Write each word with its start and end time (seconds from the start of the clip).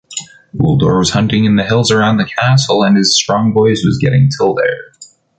Uldor 0.59 0.97
was 0.97 1.11
hunting 1.11 1.45
in 1.45 1.57
the 1.57 1.63
hills 1.63 1.91
around 1.91 2.17
the 2.17 2.25
castle 2.25 2.81
and 2.81 2.97
his 2.97 3.15
strong 3.15 3.53
voice 3.53 3.83
was 3.85 3.99
getting 3.99 4.31
till 4.35 4.55
there. 4.55 4.93